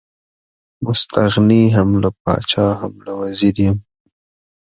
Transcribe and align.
مستغني 0.85 1.63
هم 1.75 1.89
له 2.03 2.09
پاچا 2.21 2.67
هم 2.79 2.93
له 3.05 3.11
وزیر 3.21 3.55
یم. 3.65 3.77